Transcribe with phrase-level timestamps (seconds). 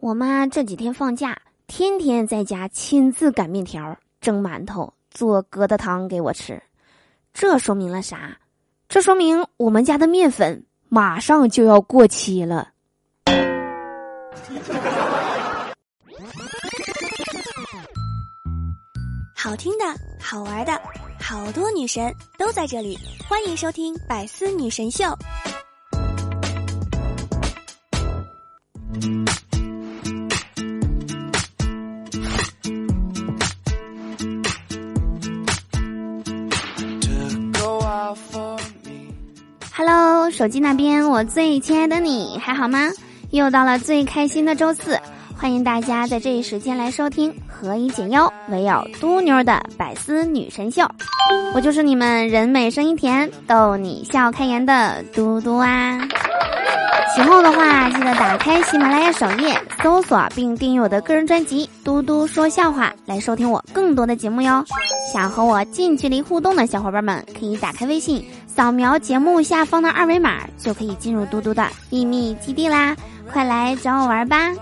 [0.00, 6.62] 我妈这几天放假，天天在家亲自擀面条、蒸馒头、做疙瘩汤给我吃。
[7.34, 8.38] 这说明了啥？
[8.88, 12.68] 这说明我们家的面粉马上就要过期了。
[19.34, 19.84] 好听的，
[20.20, 20.80] 好玩的，
[21.20, 22.96] 好多女神都在这里，
[23.28, 25.04] 欢迎收听《百思女神秀》。
[40.30, 42.90] 手机那边我最亲爱的你还好吗？
[43.30, 44.98] 又到了最开心的周四，
[45.36, 50.86] 欢迎大家在这一时间来收听“何以解忧，唯有嘟妞”的百思女神秀。
[51.54, 55.98] 我就是你们人美声音甜、逗你笑开颜的嘟嘟啊！
[57.14, 64.62] 喜欢的话，记得打开喜马拉雅首页，搜索并订阅我的个人专辑《嘟嘟说笑话》，来收听我更多的节目哟。
[65.12, 68.24] 想和我近距离互动的小伙伴们，可以打开微信，
[68.58, 72.96] 扫描节目下方的二维码，就可以进入嘟嘟的秘密基地啦！
[73.30, 74.52] 快来找我玩吧！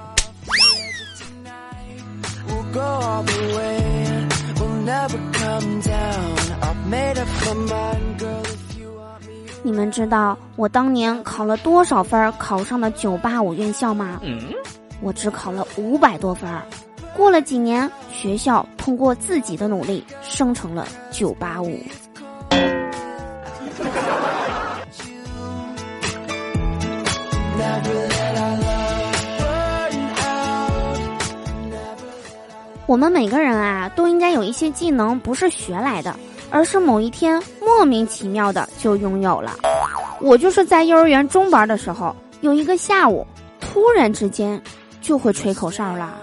[9.63, 14.21] 你们知道我当年考了多少分考上的九八五院校吗？
[15.01, 16.51] 我只考了五百多分。
[17.17, 21.81] 过了几年，学校通过自己的努力升成了九八五。
[32.87, 36.15] 我们每个人啊，都应该有一些技能，不是学来的。
[36.49, 39.57] 而是某一天莫名其妙的就拥有了。
[40.21, 43.27] 我就是在幼儿园中班的时候，有一个下午，
[43.61, 44.63] 突然之间
[45.03, 46.15] 就会吹口哨了。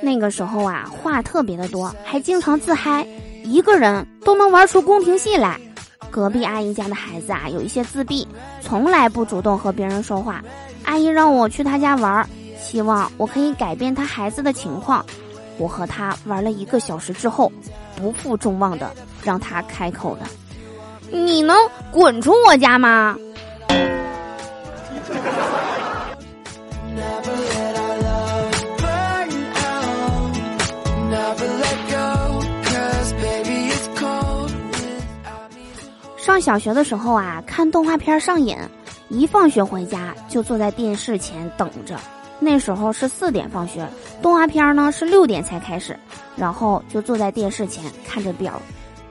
[0.00, 3.04] 那个时候啊，话特别的多，还经常自嗨，
[3.42, 5.60] 一个人都能玩出宫廷戏来。
[6.16, 8.26] 隔壁阿姨家的孩子啊，有一些自闭，
[8.62, 10.42] 从来不主动和别人说话。
[10.82, 12.26] 阿姨让我去她家玩，
[12.58, 15.04] 希望我可以改变她孩子的情况。
[15.58, 17.52] 我和她玩了一个小时之后，
[17.96, 18.90] 不负众望的
[19.22, 20.26] 让她开口了
[21.12, 21.54] ：“你能
[21.92, 23.14] 滚出我家吗？”
[36.36, 38.54] 上小学的时候啊，看动画片上瘾。
[39.08, 41.98] 一放学回家就坐在电视前等着，
[42.38, 43.88] 那时候是四点放学，
[44.20, 45.98] 动画片呢是六点才开始，
[46.36, 48.60] 然后就坐在电视前看着表。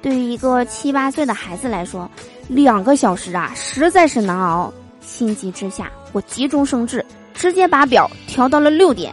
[0.04, 2.08] 对于一个七八岁的孩子来说，
[2.48, 4.72] 两个小时啊实在是难熬。
[5.02, 7.04] 心急之下，我急中生智，
[7.34, 9.12] 直接把表调到了六点，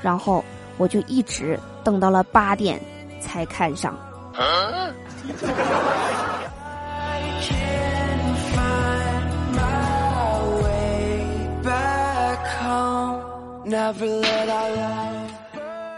[0.00, 0.44] 然后
[0.76, 2.80] 我就一直等到了八点
[3.20, 3.98] 才看上。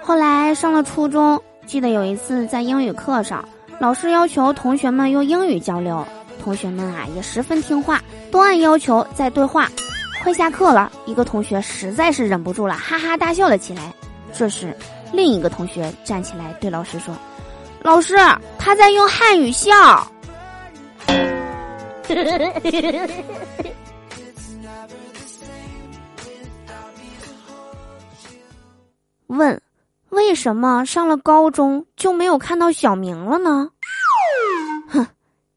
[0.02, 3.48] 后来上了初中，记得有一次在英语课上，
[3.78, 6.04] 老师要求同学们用英语交流，
[6.42, 9.68] 同学们啊也十分听话，都按要求在对话。
[10.22, 13.92] 快下课了，一个同学实在是忍不住了，哈哈大笑了起来。
[14.32, 14.76] 这时，
[15.12, 17.14] 另一个同学站起来对老师说
[17.82, 18.16] ：“老师，
[18.58, 20.06] 他在用汉语笑。”
[29.30, 29.60] 问：
[30.10, 33.70] 为什么上了高中就没有看到小明了呢？
[34.88, 35.06] 哼，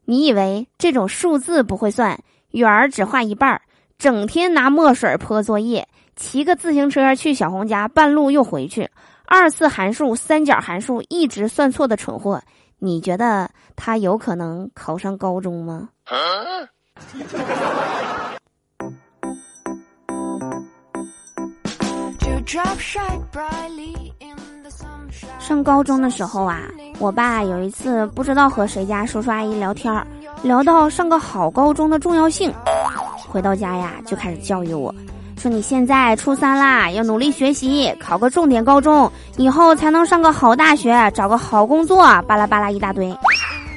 [0.04, 2.18] 你以为这种数字不会算，
[2.50, 3.62] 圆儿只画一半儿，
[3.98, 8.88] 整天拿墨水泼作业，骑个自行车去小红家，半路又回去，
[9.26, 12.40] 二次函数、三角函数一直算错的蠢货，
[12.78, 15.88] 你觉得他有可能考上高中吗？
[25.38, 26.62] 上高中的时候啊，
[26.98, 29.92] 我爸有一次不知道和谁家叔叔阿姨聊天，
[30.42, 32.52] 聊到上个好高中的重要性，
[33.28, 34.94] 回到家呀就开始教育我，
[35.36, 43.14] 说你现在初三啦，要努力学习，考个重点高中，以后才能上个好大学，找个好工作，巴拉巴拉一大堆。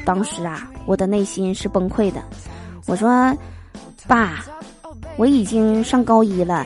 [0.06, 2.22] 当时啊，我的内心是崩溃的，
[2.86, 3.36] 我说，
[4.08, 4.46] 爸，
[5.18, 6.66] 我已经上高一了。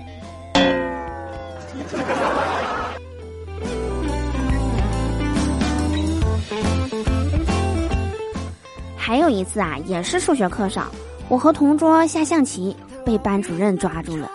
[9.11, 10.89] 还有一次啊，也是数学课上，
[11.27, 12.73] 我和同桌下象棋，
[13.05, 14.31] 被班主任抓住了。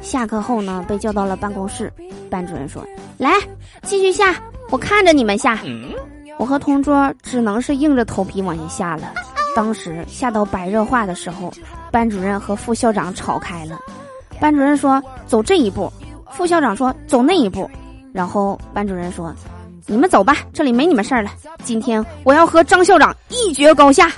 [0.00, 1.92] 下课后呢，被叫到了办公室。
[2.30, 2.86] 班主任说
[3.18, 3.32] ：“来，
[3.82, 4.40] 继续下，
[4.70, 5.58] 我看着你们下。”
[6.38, 9.12] 我和同桌只能是硬着头皮往下下了。
[9.56, 11.52] 当时下到白热化的时候，
[11.90, 13.80] 班主任和副校长吵开了。
[14.38, 15.92] 班主任说：“走这一步。”
[16.30, 17.68] 副校长说：“走那一步。”
[18.14, 19.34] 然后班主任说。
[19.86, 21.30] 你们走吧，这里没你们事儿了。
[21.64, 24.10] 今天我要和张校长一决高下。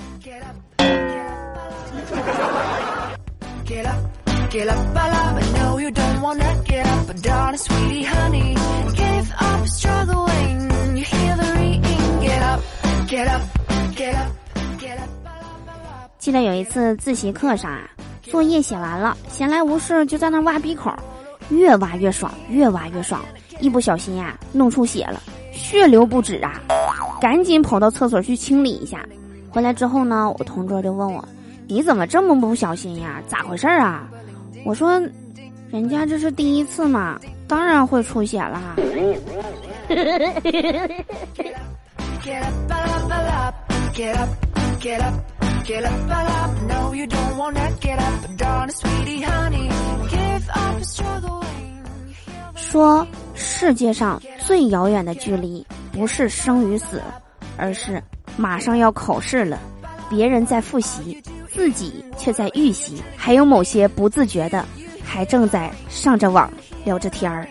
[16.18, 17.82] 记得有一次自习课上啊，
[18.22, 20.94] 作业写完了，闲来无事就在那挖鼻孔，
[21.48, 23.20] 越挖越爽，越挖越爽，
[23.58, 25.20] 一不小心呀，弄出血了。
[25.52, 26.60] 血流不止啊！
[27.20, 29.06] 赶紧跑到厕所去清理一下。
[29.50, 31.24] 回来之后呢，我同桌就问我
[31.68, 33.20] ：“你怎么这么不小心呀？
[33.28, 34.08] 咋回事啊？”
[34.64, 35.00] 我说
[35.70, 38.74] ：“人家这是第一次嘛，当然会出血啦。”
[52.56, 53.06] 说。
[53.42, 57.02] 世界上最遥远的距离，不是生与死，
[57.56, 58.00] 而是
[58.36, 59.58] 马上要考试了，
[60.08, 61.20] 别人在复习，
[61.52, 64.64] 自己却在预习，还有某些不自觉的，
[65.04, 66.50] 还正在上着网，
[66.84, 67.46] 聊着天儿。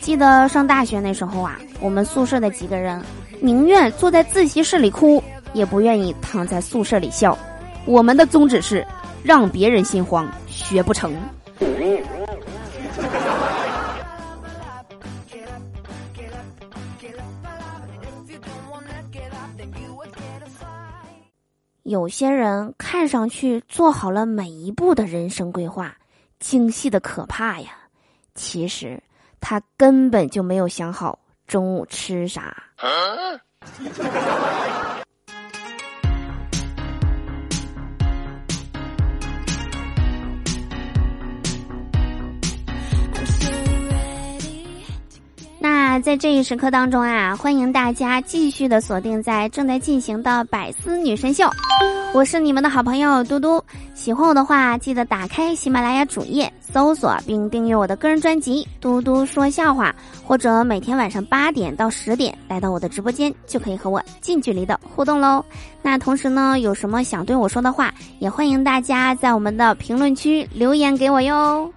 [0.00, 3.02] 记得上大学那时候啊，我们宿舍的几个人，
[3.40, 5.22] 宁愿坐在自习室里哭，
[5.52, 7.36] 也不愿意躺在宿舍里笑。
[7.84, 8.86] 我们的宗旨是，
[9.24, 11.12] 让别人心慌，学不成。
[21.82, 25.96] 有些人看上去做好了每一步的人生规划，
[26.38, 27.70] 精细的可怕呀。
[28.34, 29.02] 其实
[29.40, 32.62] 他根本就没有想好中午吃啥。
[46.02, 51.48] 在这一时刻当中啊，欢迎大家继续的锁定在正在进行的百思女神秀，
[52.12, 53.62] 我是你们的好朋友嘟嘟。
[53.94, 59.90] 喜欢我的话，记得打开喜马拉雅主页搜索并订阅我的个人专辑《嘟嘟说笑话》，
[60.26, 65.44] 或者每天晚上八点到十点来到我的直播间，就可以和我近距离的互动喽。
[65.82, 71.72] 那同时呢，有什么想对我说的话，也欢迎大家在我们的评论区留言给我哟。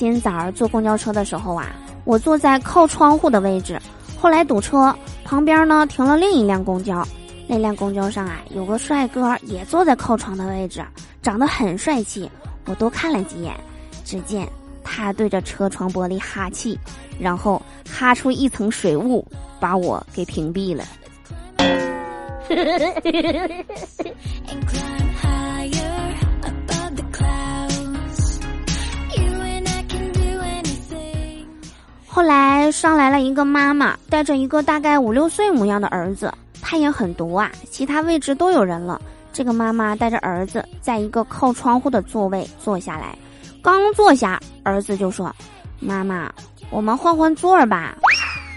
[0.00, 3.78] 今早儿坐公交车的时候啊，我坐在靠窗户的位置。
[4.18, 7.06] 后来堵车，旁边呢停了另一辆公交。
[7.46, 10.82] 那辆公交上啊，有个帅哥也坐在靠窗的位置，
[11.20, 12.30] 长得很帅气。
[12.64, 13.54] 我多看了几眼，
[14.02, 14.48] 只见
[14.82, 16.78] 他对着车窗玻璃哈气，
[17.18, 19.22] 然后哈出一层水雾，
[19.60, 20.82] 把我给屏蔽了。
[32.12, 37.52] 后来上来了一个妈妈，带着一个大概五六岁模样的儿子，他也很毒啊。
[37.70, 39.00] 其他位置都有人了，
[39.32, 43.16] 这个妈妈带着儿子在一个靠窗户的座位坐下来，
[43.62, 45.32] 刚坐下，儿子就说
[45.78, 46.28] ：“妈妈，
[46.68, 47.96] 我们换换座儿吧。”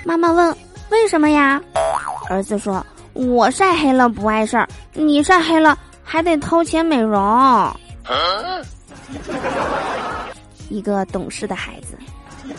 [0.03, 0.49] 妈妈问
[0.89, 1.61] ：“为什么呀？”
[2.31, 2.83] 儿子说
[3.13, 7.71] ：“我晒黑了不碍事儿，你晒黑了还得掏钱美容。”
[10.69, 11.95] 一个懂事的孩子。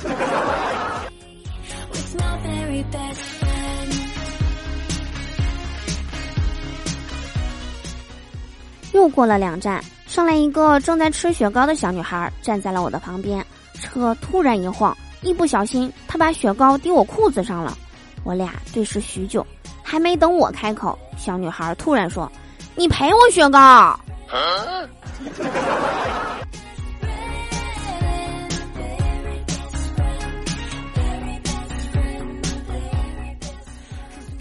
[8.93, 13.45] 又过了两站，上来一个正在吃雪糕的小女孩，站在了我的旁边。
[13.81, 17.77] 车突然一晃，一不小心，她把雪糕滴我裤子上了。
[18.23, 19.45] 我俩对视许久，
[19.83, 22.31] 还没等我开口，小女孩突然说
[22.77, 23.99] ：“你赔我雪糕。”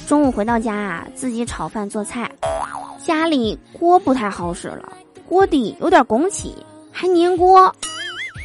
[0.08, 2.30] 中午回到家啊，自己炒饭做菜，
[3.04, 4.92] 家里锅不太好使了，
[5.28, 6.54] 锅底有点拱起，
[6.92, 7.74] 还粘锅，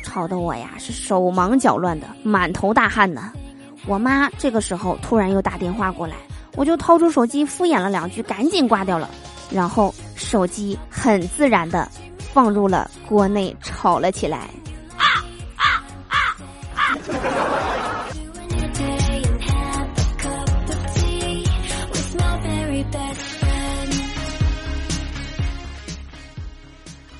[0.04, 3.32] 吵得我呀是手忙脚乱的，满头大汗呢。
[3.86, 6.14] 我妈这个时候突然又打电话过来，
[6.54, 9.10] 我就掏出手机敷衍了两句，赶紧挂掉了，
[9.50, 11.88] 然后手机很自然的
[12.32, 14.48] 放入了锅内炒了起来。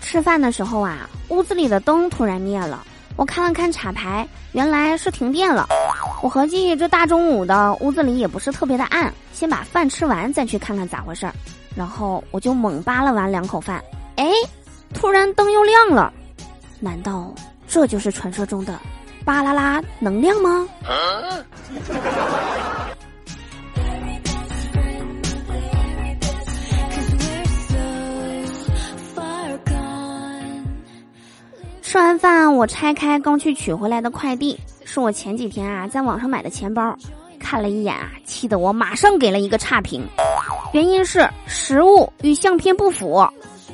[0.09, 2.83] 吃饭的时候啊，屋子里的灯突然灭了。
[3.17, 5.69] 我看了看插牌，原来是停电了。
[6.23, 11.35] 我合计这大中午的，屋子里也不是特别的暗，先把饭吃完再去看看咋回事儿。
[11.77, 13.85] 然后我就猛扒拉完两口饭，
[14.17, 14.31] 哎，
[14.95, 16.11] 突然灯又亮了。
[16.81, 17.31] 难道
[17.69, 18.81] 这就是传说中的
[19.27, 20.67] 巴啦啦能量吗？
[31.99, 36.97] 吃完饭，我拆开刚去取回来的快递，是我前几天啊在网上买的钱包。
[37.40, 40.07] 看了一眼啊，气得我马上给了一个差评，
[40.73, 43.26] 原因是实物与相片不符。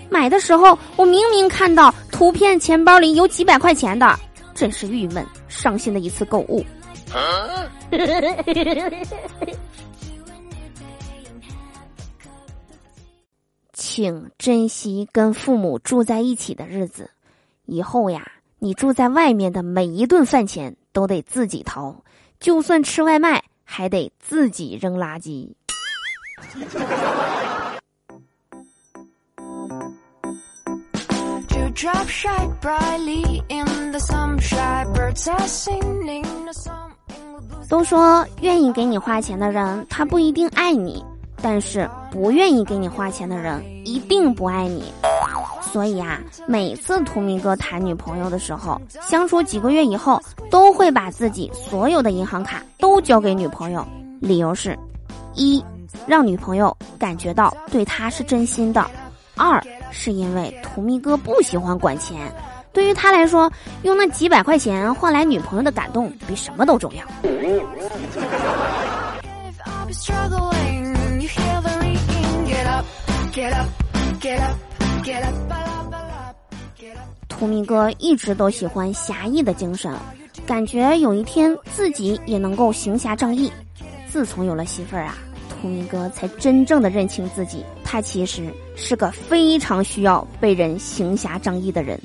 [0.09, 4.19] 买的时候我明明看到图片钱包里有几百块钱的，
[4.55, 6.65] 真是郁闷伤心的一次购物。
[13.75, 17.11] 请珍惜跟父母住在一起的日子。
[17.67, 18.27] 以后呀，
[18.59, 21.97] 你住在外面的每一顿饭钱都得自己掏，
[22.39, 25.51] 就算吃外卖还得自己扔垃圾。
[37.69, 41.03] 都说愿意给你花钱的人，他不一定爱你；
[41.43, 44.93] 但是不愿意给你花钱的人，一定不爱你。
[45.75, 53.85] 所以啊，每次图明哥谈女朋友的时候，相处几个月以后，都会把自己所有的银行卡都交给女朋友，
[54.21, 54.79] 理由是：
[55.35, 55.61] 一，
[56.07, 58.83] 让女朋友感觉到对他是真心的；
[59.37, 62.33] 二，是因为图明哥不喜欢管钱，
[62.73, 63.51] 对于他来说，
[63.83, 67.05] 用那几百块钱换来女朋友的感动，比什么都重要。
[77.39, 79.93] 图明哥一直都喜欢侠义的精神，
[80.47, 83.53] 感觉有一天自己也能够行侠仗义。
[84.09, 85.19] 自从有了媳妇儿啊，
[85.51, 92.01] 图明哥才真正的认清自己，他其实是个非常需要被人行侠仗义的人。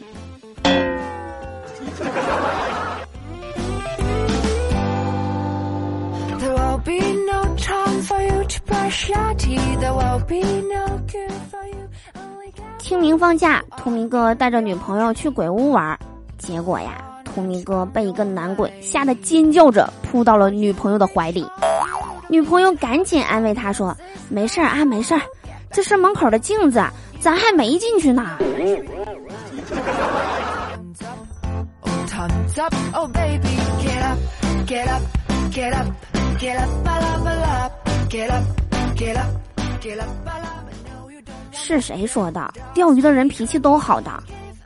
[12.79, 15.97] 清明放假，图明哥带着女朋友去鬼屋玩，
[16.37, 21.45] 结果呀，图明哥被一个男鬼吓得尖叫着扑到了女朋友的怀里。
[22.27, 23.95] 女朋友赶紧安慰他说
[24.27, 25.21] ：“没事儿啊，没事儿，
[25.71, 26.83] 这是门口的镜子，
[27.21, 28.37] 咱还没进去呢。”
[41.69, 42.51] 是谁说的？
[42.73, 44.11] 钓鱼的人脾气都好的。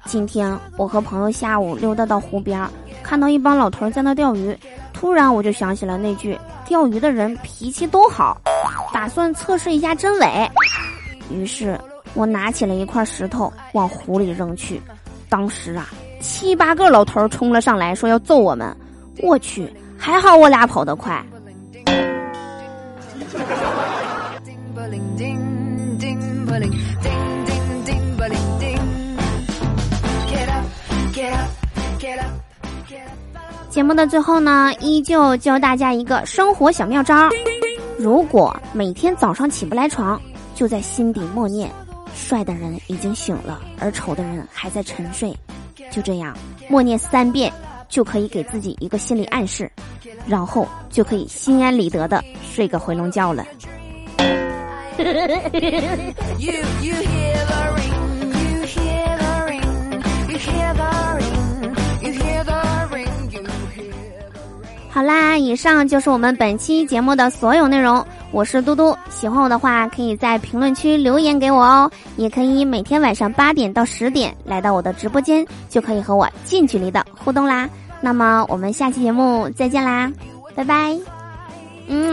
[0.06, 2.66] 今天我和朋友下午溜达到湖边，
[3.04, 4.58] 看到一帮老头在那钓鱼，
[4.94, 8.40] 突然我就想起了那句“钓鱼的人脾气都好”，
[8.94, 10.50] 打算测试一下真伪。
[11.30, 11.78] 于是
[12.14, 14.82] 我拿起了一块石头往湖里扔去，
[15.28, 15.90] 当时啊，
[16.22, 18.74] 七八个老头冲了上来，说要揍我们。
[19.22, 21.22] 我去，还好我俩跑得快。
[33.70, 37.28] 节目的最后呢，依旧教大家一个生活小妙招：
[37.98, 40.22] 如果每天早上起不来床，
[40.54, 41.72] 就在心底默念
[42.14, 45.36] “帅的人已经醒了，而丑的人还在沉睡”，
[45.90, 46.38] 就这样
[46.70, 47.52] 默念三遍，
[47.90, 49.72] 就可以给自己一个心理暗示，
[50.28, 53.44] 然后就可以心安理得的睡个回笼觉了。
[64.90, 68.06] 好啦，以上就是我们本期节目的所有内容。
[68.32, 77.70] 我是嘟嘟，喜欢我的话，可以在评论区留言给我哦，也可以每天晚上八点到十点来到我的直播间，就可以和我近距离的互动啦。
[78.02, 80.12] 那么我们下期节目再见啦，
[80.56, 80.96] 拜拜，
[81.88, 82.13] 嗯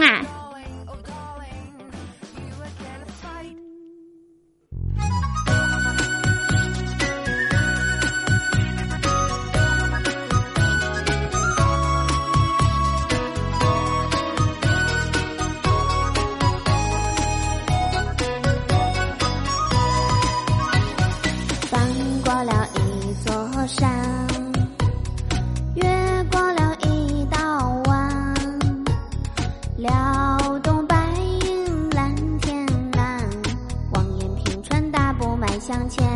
[29.81, 30.95] 撩动白
[31.43, 33.19] 云蓝天蓝
[33.91, 36.07] 望眼平川大步迈向前